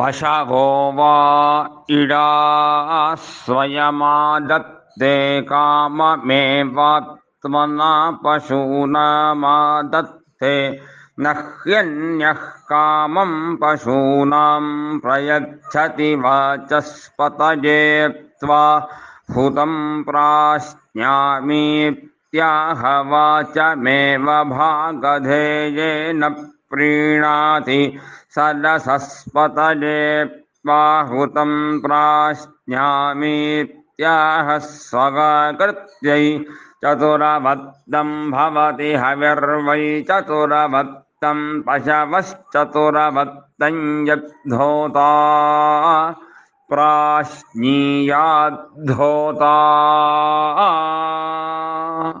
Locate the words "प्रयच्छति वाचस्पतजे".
15.04-17.82